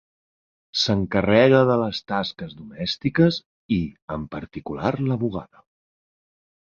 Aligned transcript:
S'encarrega 0.83 1.59
de 1.71 1.75
les 1.81 1.99
tasques 2.13 2.55
domèstiques 2.61 3.37
i 3.79 3.81
en 4.17 4.27
particular 4.37 4.93
la 5.13 5.23
bugada. 5.25 5.63